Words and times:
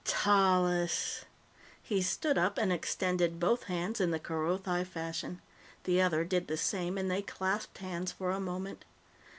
"Tallis!" 0.03 1.25
He 1.83 2.01
stood 2.01 2.35
up 2.35 2.57
and 2.57 2.73
extended 2.73 3.39
both 3.39 3.65
hands 3.65 4.01
in 4.01 4.09
the 4.09 4.17
Kerothi 4.19 4.83
fashion. 4.83 5.43
The 5.83 6.01
other 6.01 6.23
did 6.23 6.47
the 6.47 6.57
same, 6.57 6.97
and 6.97 7.11
they 7.11 7.21
clasped 7.21 7.77
hands 7.77 8.11
for 8.11 8.31
a 8.31 8.39
moment. 8.39 8.83